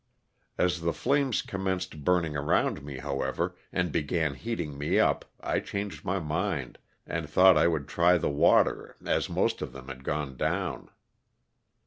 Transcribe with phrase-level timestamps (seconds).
[0.57, 5.59] As the flames commenced bursting around me, how ever, and began heating me up I
[5.59, 10.03] changed my mind, and thought I would try the water as most of them had
[10.03, 10.89] gone down.